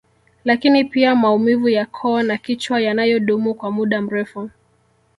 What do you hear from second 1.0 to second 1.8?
maumivu